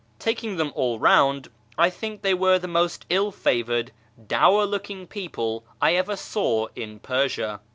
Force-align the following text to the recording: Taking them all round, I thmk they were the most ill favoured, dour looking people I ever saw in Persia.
Taking 0.17 0.55
them 0.55 0.71
all 0.73 0.97
round, 0.97 1.49
I 1.77 1.91
thmk 1.91 2.21
they 2.23 2.33
were 2.33 2.57
the 2.57 2.67
most 2.67 3.05
ill 3.11 3.29
favoured, 3.31 3.91
dour 4.27 4.65
looking 4.65 5.05
people 5.05 5.63
I 5.79 5.93
ever 5.93 6.15
saw 6.15 6.69
in 6.75 6.97
Persia. 6.97 7.59